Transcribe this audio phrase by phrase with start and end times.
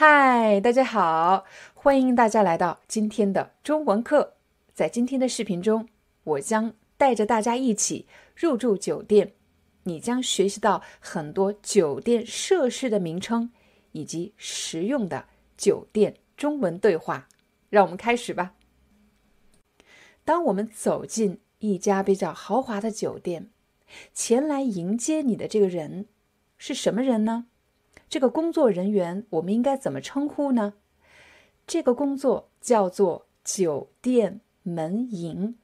[0.00, 1.44] 嗨，大家好，
[1.74, 4.36] 欢迎大家来到今天的中文课。
[4.72, 5.88] 在今天的视频中，
[6.22, 8.06] 我将带着大家一起
[8.36, 9.32] 入住酒店，
[9.82, 13.50] 你将学习到很多酒店设施的名称
[13.90, 15.26] 以及实用的
[15.56, 17.26] 酒店中文对话。
[17.68, 18.54] 让我们开始吧。
[20.24, 23.50] 当我们走进一家比较豪华的酒店，
[24.14, 26.06] 前来迎接你的这个人
[26.56, 27.46] 是什么人呢？
[28.08, 30.74] 这个工作人员我们应该怎么称呼呢？
[31.66, 35.58] 这个工作叫做酒店门迎，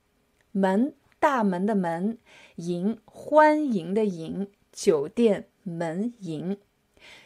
[0.53, 2.19] 门大门的门，
[2.57, 6.59] 迎欢迎的迎，酒店门迎。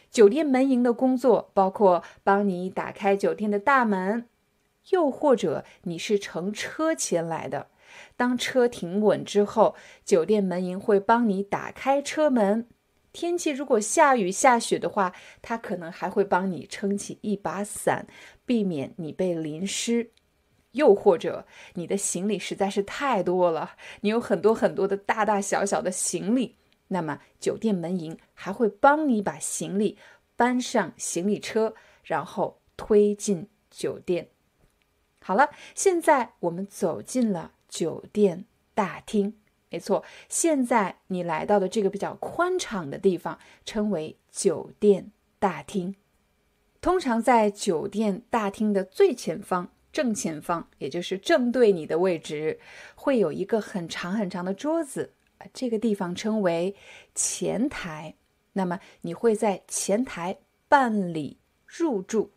[0.09, 4.29] 酒店门迎的工作包括帮你打开酒店的大门，
[4.91, 7.67] 又或者你是乘车前来的，
[8.15, 12.67] 当车停稳之后，酒店门迎会帮你打开车门。
[13.11, 18.07] 天气如果下雨下雪的话，它可能还会帮你撑起一把伞，
[18.45, 20.11] 避免你被淋湿。
[20.73, 26.57] 又或者你的行李实在是太多了，你有很多很多的大大小小的行李，
[26.89, 29.97] 那么酒店门迎还会帮你把行李
[30.35, 31.73] 搬上行李车，
[32.03, 34.29] 然后推进酒店。
[35.21, 39.38] 好了，现在我们走进了酒店大厅。
[39.71, 45.95] 没错，现在你来到的这个比较宽敞的地方称为酒店大厅。
[46.81, 52.59] 通常在酒店大厅的最前方、正前方，也就是正对你的位置，
[52.95, 55.13] 会有一个很长很长的桌子，
[55.53, 56.75] 这个地方称为
[57.13, 58.15] 前台。
[58.53, 62.31] 那么你会在前台办理入住。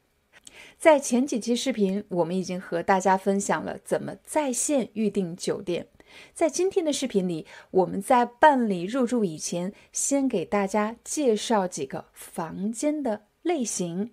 [0.77, 5.87] 在前几期视频，我们已经和大家分享了怎么在线预订酒店。
[6.35, 14.13] 在今天的视频里，我们在办理入住以前，先给大家介绍几个房间的类型。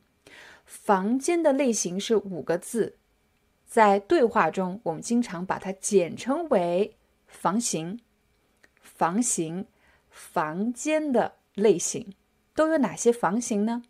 [0.66, 2.98] 房间的类型是五个字，
[3.66, 6.96] 在对话中，我们经常把它简称为
[7.26, 8.00] 房型。
[8.82, 9.66] 房型，
[10.10, 12.14] 房间的类型
[12.54, 13.84] 都有哪些房型呢？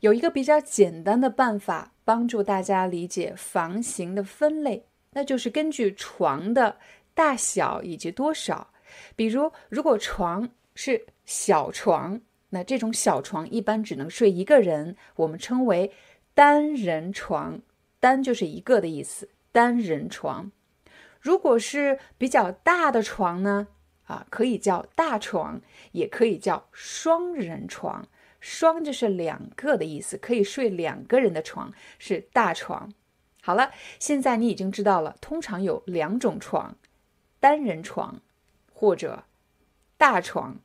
[0.00, 6.78] 有一个比较简单的办法帮助大家理解房型的分类，那就是根据床的。
[7.20, 8.72] 大小以及多少，
[9.14, 15.92] 比如如果床是小床，那这种小床一般只能睡一个人，我们称为
[16.32, 17.60] 单人床。
[17.98, 20.50] 单就是一个的意思，单人床。
[21.20, 23.68] 如果是比较大的床呢，
[24.04, 25.60] 啊，可以叫大床，
[25.92, 28.08] 也可以叫双人床。
[28.40, 32.90] 双就是两个的意思，可以睡两个人的床是大床。
[33.42, 36.74] 好了，现在你已经知道了，通常有两种床。
[37.40, 38.20] 单人床，
[38.72, 39.24] 或者
[39.96, 40.58] 大床，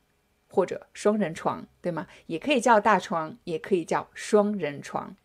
[0.48, 2.06] 或者双人床，对吗？
[2.28, 5.16] 也可以叫大床，也可以叫双人床。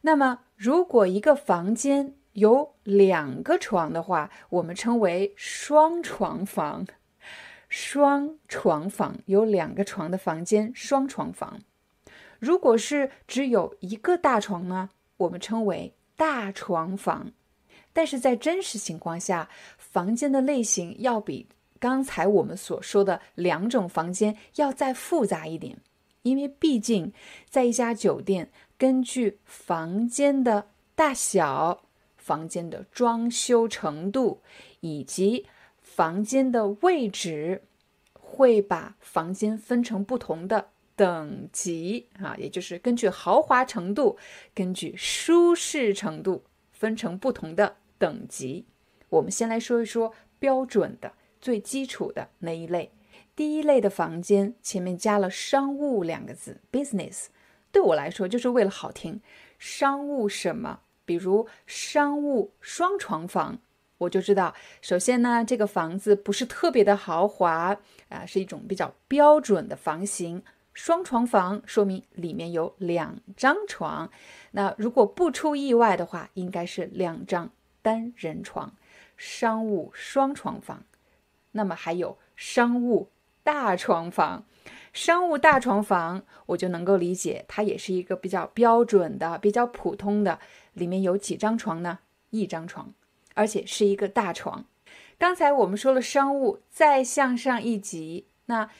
[0.00, 6.86] 那么，如果一个房间有两个床的话，我们称为双床房。
[7.68, 11.60] 双床房有两个床的房间，双床房。
[12.40, 17.30] 如果是只有一个大床呢，我们称为大床房。
[17.92, 19.48] 但是在真实情况下，
[19.90, 21.46] 房间的类型要比
[21.78, 25.78] 刚才我们所说的两种房间要再复杂一点，
[26.22, 27.12] 因为毕竟
[27.48, 31.82] 在一家酒店，根据房间的大小、
[32.16, 34.42] 房间的装修程度
[34.80, 35.46] 以及
[35.82, 37.62] 房间的位置，
[38.12, 44.16] 会把房间分成不同的等级啊，也就是根据豪华程度、
[44.54, 47.76] 根据舒适程度分成不同的。
[48.00, 48.64] 等级，
[49.10, 52.90] 我们先来说一说标准的、最基础的那一类。
[53.36, 57.26] 第一类的房间前面加了“商务”两个字，business，
[57.72, 59.20] 对我来说就是为了好听。
[59.58, 60.80] 商务什么？
[61.04, 63.58] 比如商务双床房，
[63.98, 67.76] 我就知道，首先呢，这个房子不是特别的豪华
[68.08, 70.42] 啊，是一种比较标准的房型。
[70.72, 74.08] 双床房说明里面有两张床，
[74.52, 77.50] 那如果不出意外的话，应该是两张。
[77.82, 78.74] 单人床，
[79.20, 80.82] 商务双床房，
[81.52, 83.10] 那么还有商务
[83.42, 84.46] 大床房，
[84.94, 90.38] 商务大床房，我就能够理解，它也是一个比较标准的、比较普通的，
[90.72, 91.98] 里面有几张床呢？
[92.30, 92.94] 一张床，
[93.34, 94.64] 而且是一个大床。
[95.18, 98.70] 刚才我们说了商务，再向上一级，那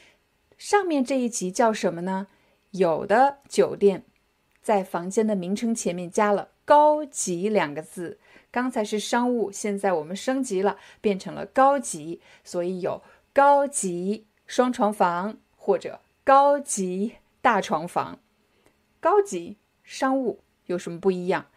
[0.57, 2.25] 上面这一级叫什么呢？
[2.71, 4.05] 有的酒店
[4.63, 8.17] 在房间的名称前面加了“高级”两个字。
[8.51, 13.01] 刚才是商务，现在我们升级了，变成了高级，所以有
[13.33, 18.19] 高级双床房或者高级大床房。
[18.99, 21.47] 高级商务有什么不一样？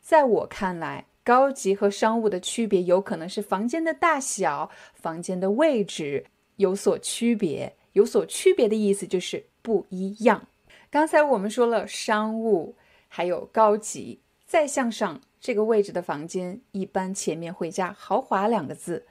[0.00, 6.26] 在我看来，高级和商务的区别有可能是房间的大小、房间的位置
[6.56, 7.76] 有所区别。
[7.92, 10.46] 有所区别的意思就是不一样。
[10.90, 12.76] 刚才我们说了商务，
[13.08, 15.20] 还有高级，再向上。
[15.40, 19.06] 这个位置的房间一般前面会加“豪华”两个字，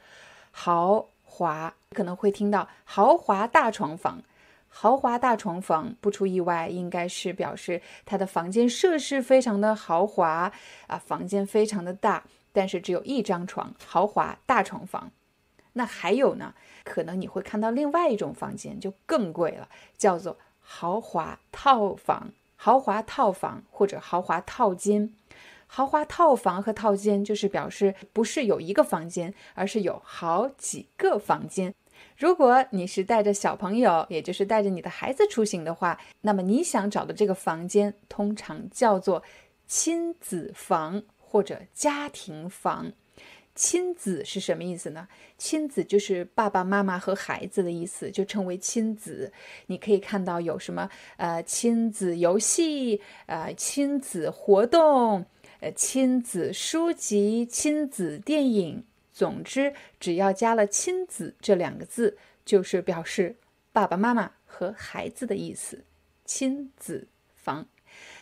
[0.52, 4.22] 豪华可能会听到“豪华大床房”。
[4.72, 10.52] 豪华大床房不出意外，应该是表示它的房间设施非常的豪华
[10.86, 12.24] 啊，房间非常的大，
[12.54, 15.12] 但是只有一张床，豪华大床房。
[15.74, 16.54] 那还有呢，
[16.84, 19.68] 可能你会看到另外一种房间就更贵了，
[19.98, 25.12] 叫做豪华套房、豪华套房或者豪华套间。
[25.72, 31.74] 豪华套房和套间就是表示不是有一个房间，而是有好几个房间。
[32.18, 39.22] 如果你是带着小朋友，也就是带着你的孩子出行的话，那么你想找的这个房间通常叫做
[39.68, 42.92] 亲子房或者家庭房。
[43.54, 45.08] 亲子是什么意思呢？
[45.38, 49.32] 亲子就是爸爸妈妈和孩子的意思，就称为亲子。
[49.68, 55.26] 你可以看到有什么呃亲子游戏，呃亲子活动。
[55.62, 63.36] 呃，亲子书籍、亲子电影，总之，只要加了“亲子”这两个字，就是表示
[63.74, 65.84] 爸爸妈妈和孩子的意思。
[66.24, 67.68] 亲子房。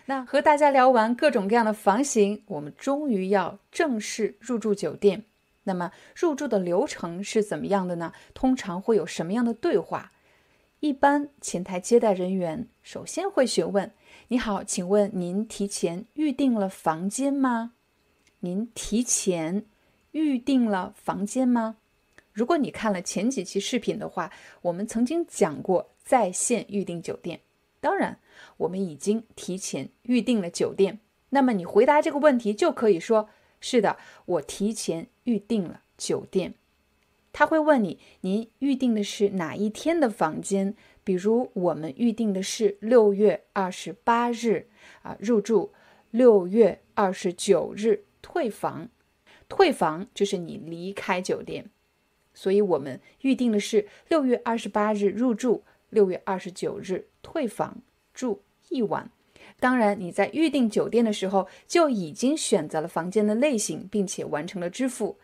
[0.05, 5.25] 那和大家聊完各种各样的房型，我们终于要正式入住酒店。
[5.65, 8.13] 那么，入住的流程是怎么样的呢？
[8.33, 10.13] 通常会有什么样的对话？
[10.79, 13.91] 一般前台接待人员首先会询问。
[14.29, 17.73] 你好，请问您提前预定了房间吗？
[18.41, 19.65] 您提前
[20.11, 21.77] 预定了房间吗？
[22.33, 24.31] 如果你看了前几期视频的话，
[24.61, 27.39] 我们曾经讲过在线预订酒店。
[27.79, 28.19] 当然，
[28.57, 30.99] 我们已经提前预定了酒店。
[31.29, 33.29] 那么你回答这个问题就可以说：
[33.59, 36.53] 是的，我提前预定了酒店。
[37.33, 40.75] 他会问你，您预定的是哪一天的房间？
[41.07, 44.67] 比如我们预定的是六月二十八日
[45.03, 45.71] 啊入住，
[46.11, 48.89] 六月二十九日退房，
[49.47, 51.69] 退房就是你离开酒店，
[52.33, 57.77] 所以我们预定的是六月二十八日入住，六月二十九日退房
[58.13, 59.09] 住一晚。
[59.61, 65.17] 当然你在预定酒店的时候就已经选择了房间的类型，并且完成了支付。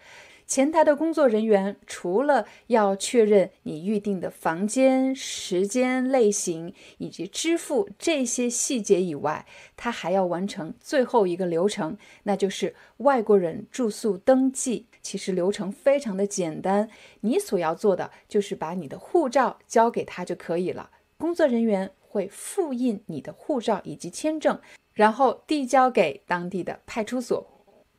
[0.45, 9.45] 前台的工作人员除了要确认你预定的房间、时间、类型以及支付这些细节以外，
[9.75, 14.87] 他还要完成最后一个流程，那就是外国人住宿登记。
[15.01, 16.89] 其实流程非常的简单，
[17.21, 20.91] 你所要做的就是把你的护照交给他就可以了。
[21.17, 24.59] 工作人员会复印你的护照以及签证，
[24.93, 27.52] 然后递交给当地的派出所。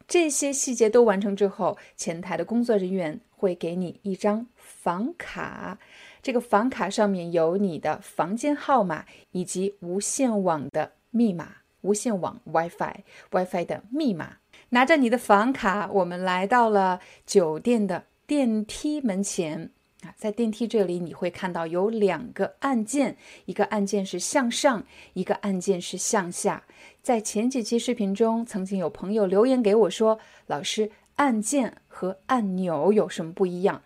[0.07, 5.79] 这些细节都完成之后，前台的工作人员会给你一张房卡，
[6.23, 14.37] 这个房卡上面有你的房间号码以及无线网的密码，无线网 WiFi，WiFi 的密码。
[14.71, 19.71] 拿着你的房卡，我们来到了酒店的电梯门前。
[20.17, 26.65] 在电梯这里，你会看到有两个按键，一个按键是向上，一个按键是向下。
[27.03, 33.83] 在前几期视频中，曾经有朋友留言给我说：“老师，按键和按钮有什么不一样？”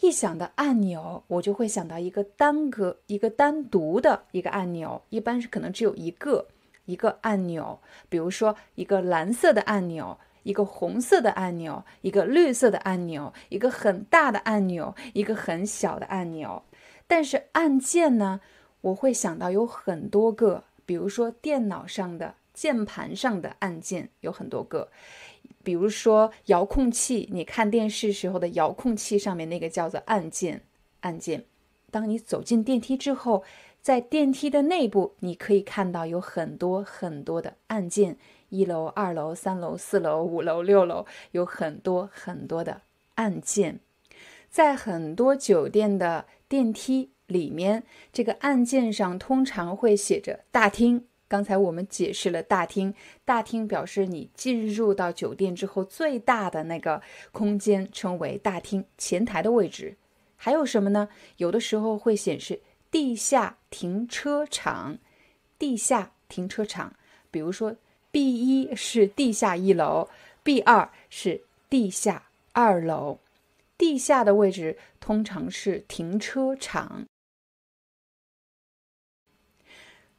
[0.00, 6.48] 一想到按钮，我就会想到一个单个、一个单独的一个按钮，一般是可能只有一个
[6.84, 10.18] 一个按钮，比如说一个蓝色的按钮。
[10.44, 16.62] 一个红色的按钮，一个绿色的按钮，一个很大的按钮，一个很小的按钮。
[17.06, 18.40] 但是按键呢，
[18.80, 24.88] 我会想到有很多个，比如说电脑上的键盘上的按键有很多个，
[25.62, 30.62] 比如说遥控器，你看电视时候的遥控器上面那个叫做按键，
[31.00, 31.44] 按键。
[31.90, 33.44] 当你走进电梯之后，
[33.84, 38.16] 在电梯的内部，你可以看到有很多很多的按键。
[38.48, 42.80] 一楼、二楼、三楼、四楼、五楼、六楼，有很多很多的
[43.16, 43.80] 按键。
[44.48, 51.04] 在很多酒店的电梯里面，这个按键上通常会写着“大厅”。
[51.28, 52.94] 刚才我们解释了“大厅”，
[53.26, 59.98] 大厅表示你进入到酒店之后最大的那个空间，称为大厅，前台的位置。
[60.36, 61.10] 还有什么呢？
[61.36, 62.60] 有的时候会显示
[62.94, 64.98] “地下停车场”，
[65.58, 66.94] 地下停车场，
[67.28, 67.74] 比如说
[68.12, 70.08] B 一是地下一楼
[70.44, 73.18] ，B 二是地下二楼。
[73.76, 77.04] 地下的位置通常是停车场。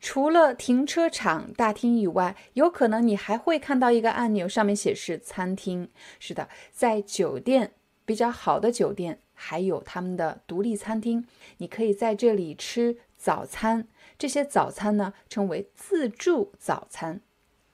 [0.01, 5.89] 除了停车场大厅以外，有可能你还会看到一个按钮，上面显示餐厅。
[6.19, 7.71] 是的，在酒店
[8.03, 11.27] 比较好的酒店，还有他们的独立餐厅，
[11.57, 13.87] 你可以在这里吃早餐。
[14.17, 17.21] 这些早餐呢，称为自助早餐。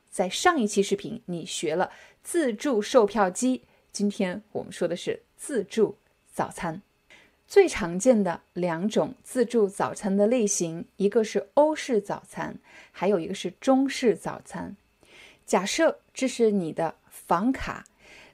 [0.09, 1.91] 在上一期视频，你学了
[2.21, 3.63] 自助售票机。
[3.93, 5.97] 今天我们说的是自助
[6.33, 6.81] 早餐。
[7.47, 12.57] 最常见的两种自助早餐的类型，一个是欧式早餐，
[12.91, 14.75] 还有一个是中式早餐。
[15.45, 17.85] 假设这是你的房卡，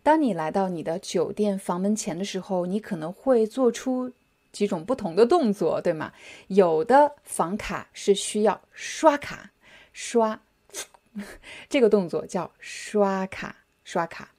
[0.07, 4.13] 当你来到你的酒店房门前的时候，你可能会做出
[4.53, 6.13] 几种不同的动作，对吗？
[6.47, 9.51] 有的房卡是需要刷卡，
[9.91, 10.39] 刷
[11.67, 14.31] 这个动作叫刷卡，刷卡。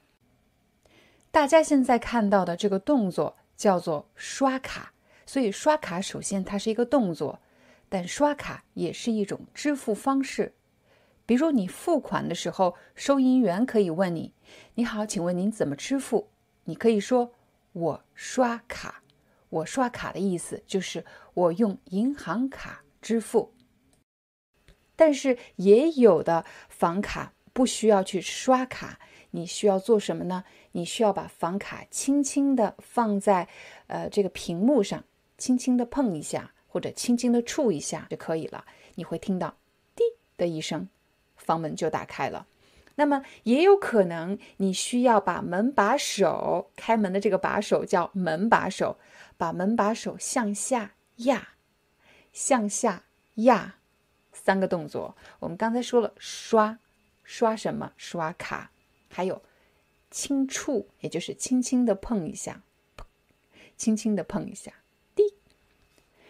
[1.30, 3.36] 大家现在看到的这个动作。
[3.54, 4.92] 叫做刷卡，
[5.26, 7.40] 所以刷卡首先它是一个动作，
[7.88, 10.54] 但刷卡也是一种支付方式。
[11.28, 14.32] 比如你付款的时候，收银员可以问你
[14.76, 16.30] ：“你好，请问您怎么支付？”
[16.64, 17.34] 你可以说
[17.74, 19.02] ：“我刷卡。”
[19.50, 21.04] 我刷卡的意思就是
[21.34, 23.52] 我用银行卡支付。
[24.96, 28.98] 但是也有的房卡不需要去刷卡。
[29.32, 30.44] 你需要做什么呢？
[30.72, 33.46] 你需要把房卡轻轻地放在，
[33.88, 35.04] 呃，这个屏幕上，
[35.36, 38.64] 轻轻地碰一下，或者轻轻地触一下就可以了。
[38.94, 39.58] 你会听到
[39.94, 40.02] “滴”
[40.38, 40.88] 的一声，
[41.48, 42.46] 房门就打开了。
[42.96, 48.98] 那么也有可能你需要把门把手开门的这个把手叫门把手，
[49.38, 51.48] 把门把手向下压，
[52.32, 53.04] 向下
[53.36, 53.76] 压，
[54.32, 55.16] 三个动作。
[55.38, 56.78] 我们刚才说了，刷，
[57.24, 57.92] 刷什么？
[57.96, 58.72] 刷卡。
[59.10, 59.42] 还有，
[60.10, 62.60] 轻触，也就是轻轻的碰一下，
[63.76, 64.72] 轻轻的碰一下，
[65.14, 65.22] 滴。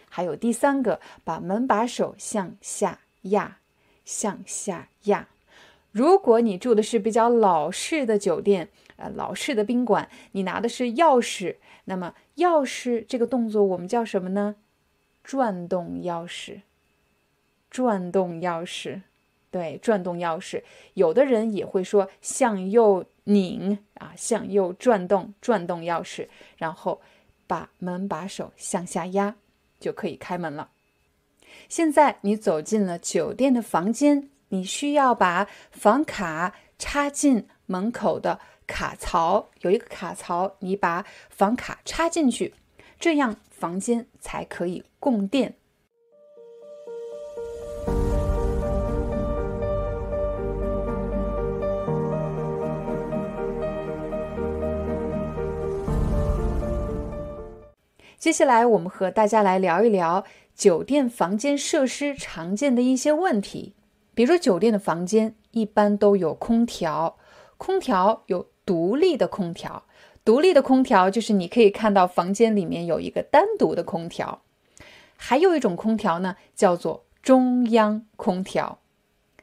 [0.08, 3.58] 还有第三个，把门把手向下压，
[4.08, 5.28] 向下压。
[5.92, 14.56] 如果你住的是比较老式的酒店，呃，老式的宾馆，你拿的是钥匙，那么钥匙这个动作我们叫什么呢？
[15.22, 16.62] 转动钥匙，
[17.70, 19.02] 转动钥匙。
[19.50, 20.62] 对，转动钥匙，
[20.94, 27.00] 有的人也会说向右拧啊，向右转动，转动钥匙，然后
[27.46, 29.36] 把门把手向下压，
[29.80, 30.70] 就可以开门了。
[31.68, 42.54] 现在你走进了酒店的房间，你需要把房卡插进门口的卡槽，有一个卡槽，你把房卡插进去，
[42.98, 45.54] 这样房间才可以供电。
[58.18, 60.24] 接下来，我们和大家来聊一聊
[60.58, 63.74] 酒店房间设施常见的一些问题。
[64.12, 67.16] 比如说，酒店的房间一般都有空调，
[67.56, 69.84] 空调有独立的空调，
[70.24, 74.42] 独立的空调就是你可以看到房间里面有一个单独的空调。
[75.16, 78.80] 还有一种空调呢，叫做中央空调。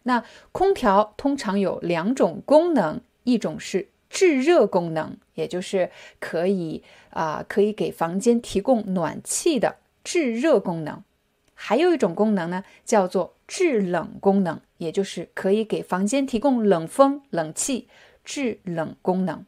[0.03, 3.87] 那空调通常有两种功能，一种是。
[4.07, 5.91] 制热功能，也就是
[6.21, 11.03] 可以啊，可以给房间提供暖气的制热功能。
[11.53, 17.87] 还有一种功能呢，叫做制冷功能，也就是可以给房间提供冷风、冷气、
[18.23, 19.45] 制冷功能。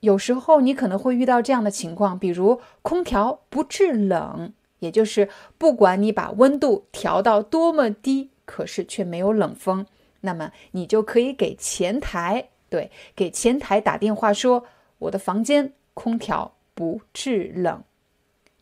[0.00, 9.86] 有时候你可能会遇到这样的情况，比如空调不制冷，也就是不管你把温度调到多么低，可是却没有冷风，
[10.20, 12.50] 那么你就可以给前台。
[12.68, 14.66] 对，给前台打电话说
[14.98, 17.82] 我的房间空调不制冷。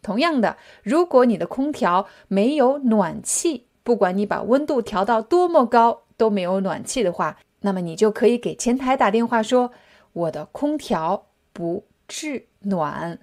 [0.06, 9.72] 同样的，如果你的空调没有暖气，不管你把温度调到多么高都没有暖气的话，那么你就可以给前台打电话说
[10.12, 13.18] 我的空调不制暖。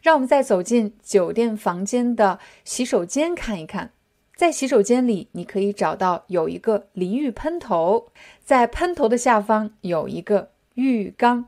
[0.00, 3.90] 让我们再走进酒店房间的洗手间看一看。
[4.34, 8.08] 在洗手间里，你可以找到有一个淋浴喷头，
[8.42, 11.46] 在喷头的下方有一个浴缸。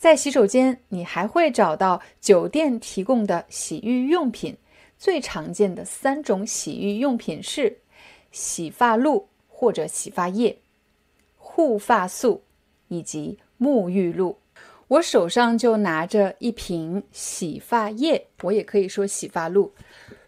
[0.00, 4.56] 在洗手间，你还会找到酒店提供的洗浴用品，
[4.96, 7.80] 最常见的三种洗浴用品是
[8.32, 10.56] 洗发露或者洗发液、
[11.36, 12.42] 护发素
[12.88, 14.38] 以及沐浴露。
[14.88, 19.74] 我手上就拿着一瓶洗发液，我也可以说洗发露。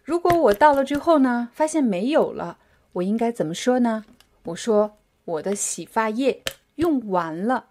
[0.03, 2.59] 如果我到了之后呢，发现没有了，
[2.91, 4.05] 我应该怎么说呢？
[4.43, 6.43] 我说我的洗发液
[6.75, 7.69] 用完了，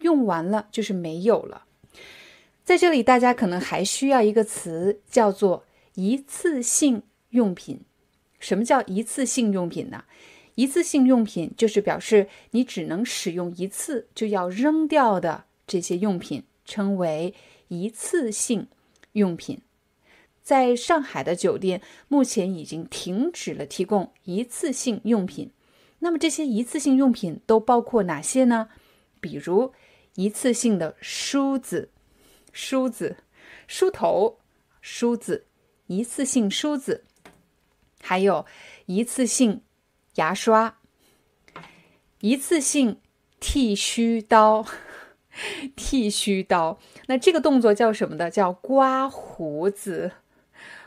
[0.00, 1.64] 用完了就是没有了。
[2.64, 5.64] 在这里，大家可能还需要一个词，叫做
[5.94, 7.80] 一次性用品。
[8.38, 10.04] 什么叫一次性用品呢？
[10.54, 15.44] 一次性用品就是表示你只能使用一次就要扔掉的。
[15.66, 17.34] 这些用品称为
[17.68, 18.66] 一次性
[19.12, 19.60] 用品，
[20.42, 25.50] 在上海的酒店目前已经停止了提供一次性用品。
[26.00, 28.68] 那么这些一次性用品都包括哪些呢？
[29.20, 29.72] 比如
[30.14, 31.90] 一次性的梳子、
[32.52, 33.16] 梳子、
[33.66, 34.38] 梳头、
[34.80, 35.46] 梳子、
[35.86, 37.04] 一次性梳子，
[38.02, 38.46] 还有
[38.86, 39.62] 一次性
[40.16, 40.78] 牙刷、
[42.20, 43.00] 一次性
[43.38, 44.66] 剃须刀。
[45.76, 48.28] 剃须刀，那这个动作叫什么的？
[48.28, 50.10] 叫刮胡子。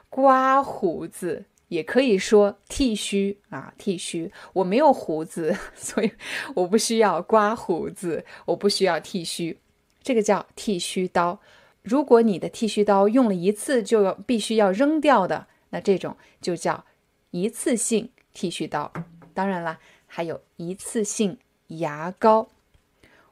[0.09, 4.31] 刮胡子也可以说剃须啊，剃须。
[4.53, 6.11] 我没有胡子， 所以
[6.53, 9.57] 我不需要刮胡子，我不需要剃须。
[10.03, 11.39] 这个叫剃须刀。
[11.81, 16.85] 如果你的剃须刀用了一次就要必须要扔掉的，那这种就叫
[17.31, 18.93] 一次性剃须刀。
[19.33, 22.49] 当然了，还有一次性牙膏。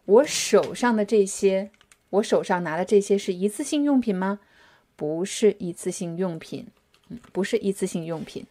[0.05, 1.69] 我手上的这些，
[2.09, 4.39] 我手上拿的这些是一次性用品吗？
[4.95, 6.67] 不是一次性用品，
[7.31, 8.45] 不是一次性用品。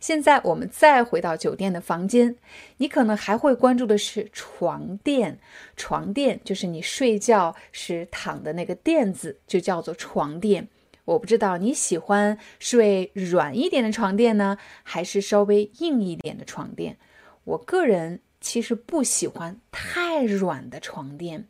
[0.00, 2.36] 现在我们再回到酒店的房间，
[2.78, 5.38] 你可能还会关注的是床垫。
[5.76, 10.68] 床垫就是你睡觉时躺的那个垫子，就叫做床垫。
[11.04, 16.96] 我不知道你喜欢睡软一点的床垫呢，还是稍微硬一点的床垫。
[17.44, 18.20] 我个人。
[18.44, 21.46] 其实不喜欢太软的床垫，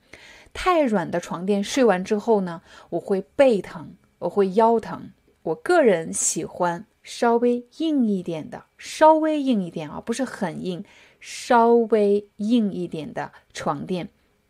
[0.52, 5.10] 太软的床垫睡完之后呢，我会背疼，我会腰疼。
[5.42, 10.84] 我个人喜欢稍微硬一点的，稍微硬一点啊，不是很硬，
[11.20, 14.08] 稍微硬一点的床垫。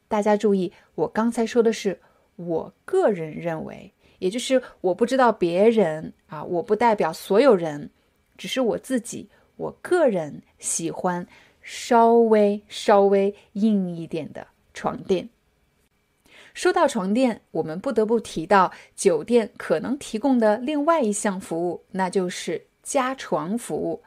[0.08, 2.00] 大家注意，我刚才说的是
[2.36, 7.90] 我个人认为，也就是我不知道别人啊，我不代表所有人，
[8.36, 11.26] 只是我自己，我个人喜欢。
[11.64, 15.28] 稍微稍微硬一点的床垫。
[16.54, 24.02] 说到床垫，我们不得不提到酒店可能提供的另外一项服务，那就是加床服务。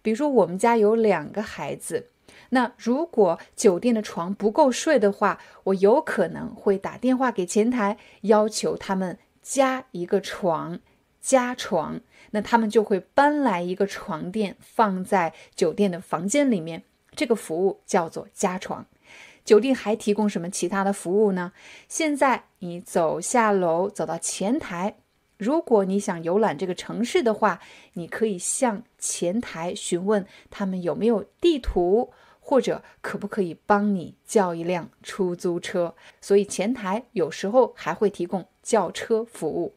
[0.00, 2.10] 比如我们家有两个孩子，
[2.50, 10.78] 那如果酒店的床不够睡的话，我有可能会打电话给前台，要求他们加一个床，
[11.20, 12.00] 加床。
[12.30, 16.84] 那他们就会搬来一个床垫，放在酒店的房间里面。
[17.16, 18.86] 这个服务叫做加床。
[19.48, 21.52] 酒店还提供什么其他的服务呢？
[21.88, 24.98] 现在你走下楼，走到前台，
[25.38, 27.58] 如果你想游览这个城市的话，
[27.94, 35.94] 你可以向前台询问他们有没有地图，或者可不可以帮你叫一辆出租车。
[36.20, 39.76] 所以前台有时候还会提供叫车服务。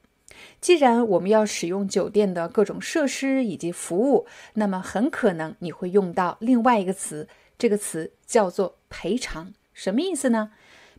[0.60, 9.54] 既然我们要使用酒店的各种设施以及服务，那么很可能你会用到另外一个词，这个词叫做赔偿。
[9.82, 10.52] 什么意思呢？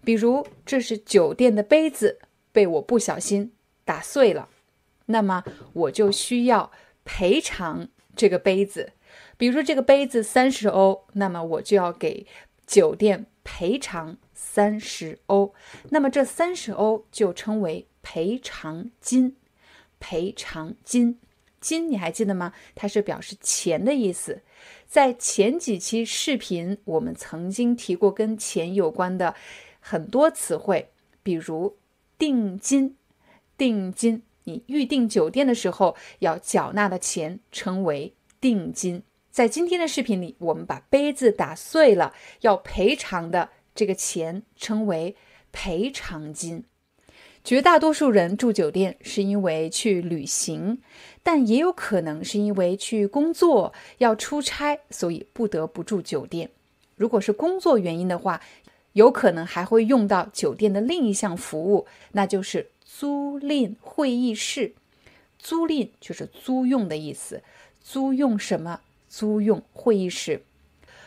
[0.05, 2.19] 比如这是酒店的杯子
[2.51, 3.53] 被我不小心
[3.85, 4.49] 打碎了，
[5.07, 6.73] 那么我就需要
[7.05, 8.95] 赔偿这个杯子。
[9.37, 12.27] 比如说这个杯子三十欧，那么我就要给
[12.67, 15.55] 酒店赔偿三十欧。
[15.91, 17.87] 那么这三十欧就称为。
[18.05, 19.37] 赔偿金，
[20.01, 21.21] 赔偿金，
[21.61, 22.53] 金你还记得吗？
[22.75, 24.43] 它是表示钱的意思。
[24.87, 29.35] 在前几期视频，我们曾经提过跟钱有关的
[29.81, 30.91] 很多词汇，
[31.23, 31.77] 比如
[32.19, 32.97] 定金，
[33.57, 39.03] 定金，你预订酒店的时候要缴纳的钱称为定金。
[39.31, 45.17] 在今天的视频里，我们把杯子打碎了要赔偿的这个钱称为
[45.53, 46.65] 赔偿金。
[47.43, 50.81] 绝大多数人住酒店是因为去旅行，
[51.23, 56.51] 但也有可能是因为去工作要出差，所以不得不住酒店。
[56.97, 58.41] 如果是工作原因的话，
[58.93, 64.73] 有可能还会用到酒店的另一项服务，那就是租赁会议室。
[65.39, 67.43] 租赁就是租用的意思，
[67.83, 68.81] 租用什么？
[69.09, 70.43] 租用会议室。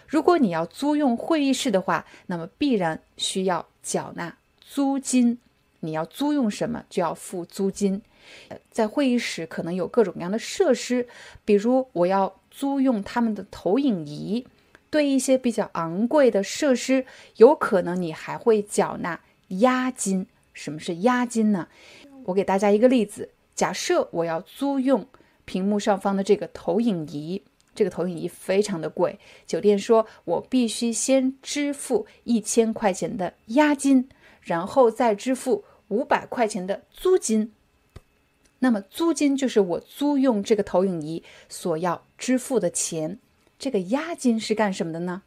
[0.07, 5.39] 如果你要租用会议室的话，那么必然需要缴纳租金。
[5.79, 8.01] 你要租用什么就要付租金，
[8.71, 11.07] 在会议室可能有各种各样的设施，
[11.43, 14.45] 比如我要租用他们的投影仪。
[14.91, 20.25] 对一些比较昂贵的设施，有可能你还会缴纳押金。
[20.53, 21.67] 什么是押金呢？
[22.23, 25.05] 我给大家一个例子：假设我要租用
[25.43, 34.07] 屏幕上方的这个投影仪，这个投影仪非常的贵，酒店说我必须先支付一千块钱的押金，
[34.39, 37.51] 然后再支付五百块钱的租金。
[38.59, 43.19] 那么租金就是我租用这个投影仪所要支付的钱。
[43.57, 45.23] 这个押金是干什么的呢？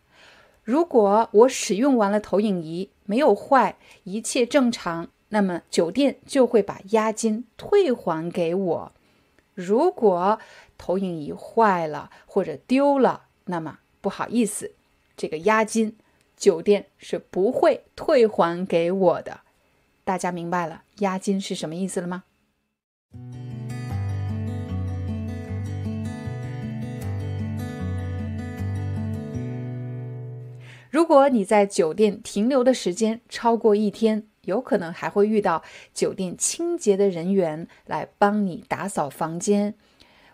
[0.65, 8.93] 如果我使用完了投影仪没有坏，一切正常，那么酒店就会把押金退还给我。
[9.55, 10.39] 如果
[10.77, 14.73] 投影仪坏了或者丢了，那么不好意思，
[15.17, 15.97] 这个押金
[16.37, 19.41] 酒店是不会退还给我的。
[20.05, 22.25] 大家明白了押金是什么意思了吗？
[30.91, 39.75] 如果你在酒店停留的时间超过一天，有可能还会遇到酒店清洁的人员来帮你打扫房间。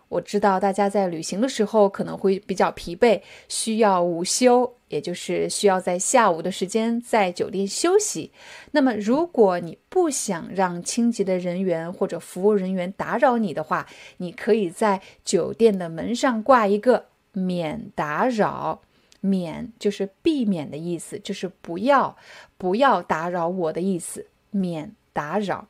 [0.07, 8.31] 我知道大家在旅行的时候可能会比较疲惫，需要午休，也就是需要在下午的时间在酒店休息。
[8.71, 18.81] 那么，如果你不想让清洁的人员或者服务人员打扰你的话，你可以在酒店的门上挂一个“免打扰”。
[19.21, 22.15] 免就是避免的意思，就是不要
[22.59, 25.67] 不要打扰我的意思，免打扰。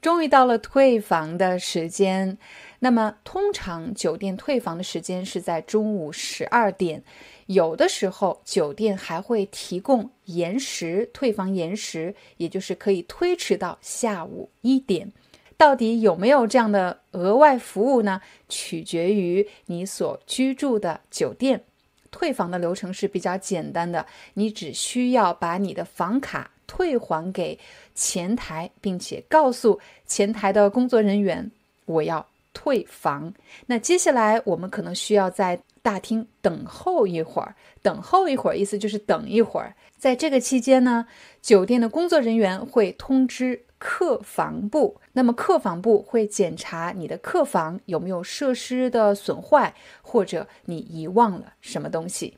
[0.00, 2.38] 终于到了退房的时间，
[2.78, 7.04] 那么通常酒店退房的时间是在中午十二点，
[7.46, 15.12] 有的时候酒店还会提供延时退房延时，也就是可以推迟到下午一点。
[15.58, 18.22] 到底有没有这样的额外服务呢？
[18.48, 21.64] 取决于你所居住的酒店。
[22.10, 27.58] 退房的流程是比较简单的，你只需要把你的房卡退还给
[27.96, 31.50] 前台，并且告诉前台的工作人员
[31.84, 33.34] 我要退房。
[33.66, 39.74] 那接下来我们可能需要在大厅等候一会儿，等候一会儿意思就是等一会儿。
[39.98, 41.06] 在这个期间呢，
[41.42, 43.64] 酒店的工作人员会通知。
[43.80, 52.36] 客房部，那么客房部会检查你的客房有没有设施的损坏，或者你遗忘了什么东西。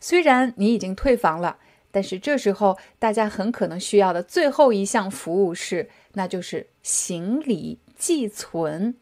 [0.00, 1.58] 虽然你已经退房了，
[1.92, 8.96] 但是这时候大家很可能需要的最后一项服务是，那就是行李寄存。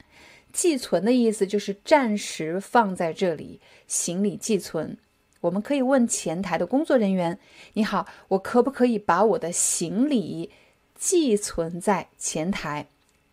[0.52, 4.98] 寄存的意思就是暂时放在这里，行李寄存。
[5.42, 7.38] 我们可以问前台的工作人员
[7.74, 10.50] ：“你好，我可不可以把我的行李？”
[10.98, 12.88] 寄存在前台，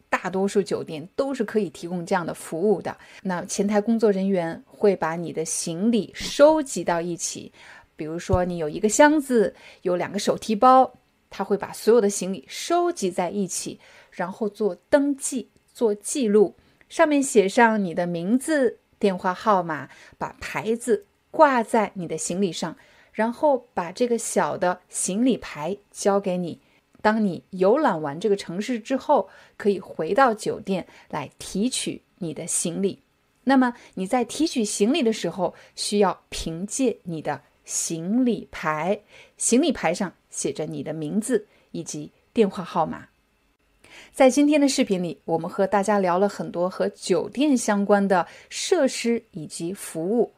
[0.09, 2.95] 大多数酒店都是可以提供这样的服务的。
[3.23, 7.51] 那前台工作人员会把你的行李收集到一起，
[7.97, 10.93] 比如说你有一个箱子，有两个手提包，
[11.29, 13.81] 他会把所有的行李收集在一起，
[14.11, 16.55] 然后做登记、做记录，
[16.87, 22.77] 上面写上你的名字、电话号码，把牌子挂在你的行李上，
[23.11, 26.61] 然后把这个小的行李牌交给你。
[27.01, 33.01] 当你游览完这个城市之后，可以回到酒店来提取你的行李。
[33.45, 39.01] 那么你在提取行李的时候，需要凭借你的行李牌，
[39.37, 43.09] 行李牌上写着你的名字以及电话号码。
[44.13, 50.31] 在今天的视频里，我们和大家聊了很多和酒店相关的设施以及服务。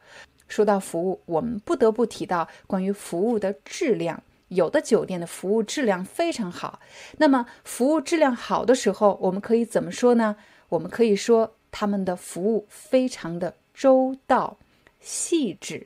[0.47, 4.23] 说到服务，我们不得不提到关于服务的质量。
[4.47, 6.79] 有的酒店的服务质量非常好，
[7.17, 10.35] 那么服务质量好的时候，我们可以怎么说呢？
[10.69, 14.57] 我们可以说他们的服务非常的周到、
[14.99, 15.85] 细致。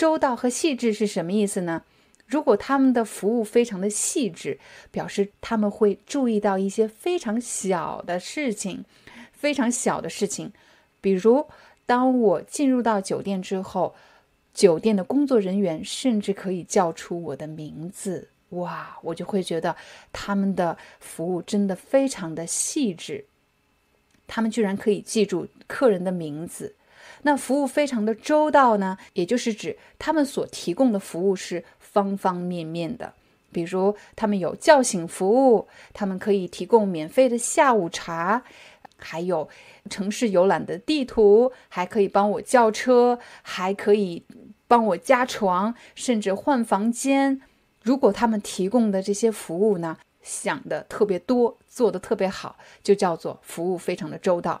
[0.00, 1.82] 周到和细致是什么意思呢？
[2.26, 4.58] 如果他们的服务非常的细致，
[4.90, 8.86] 表示他们会注意到一些非常小的事情，
[9.34, 10.52] 非常小的事情，
[11.02, 11.46] 比如
[11.84, 13.94] 当我进入到酒店之后。
[14.52, 19.76] 酒店的工作人员甚至可以叫出我的名字，哇，我就会觉得
[20.12, 23.26] 他们的服务真的非常的细致。
[24.26, 26.74] 他们居然可以记住客人的名字，
[27.22, 33.12] 那服务非常的周到呢，也就是指他们所提供的服务是方方面面的。
[33.52, 38.42] 比如，他们有叫醒服务，他们可以提供免费的下午茶，
[38.96, 39.48] 还有
[39.88, 44.24] 城市游览的地图，还可以帮我叫车，还可以。
[44.70, 47.40] 帮我加床，甚至换房间。
[47.82, 54.60] 如果他们提供的这些服务呢，想的特别多，做的特别好，就叫做服务非常的周到。